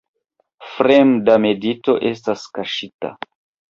[0.77, 3.17] Fremda medito estas kaŝita.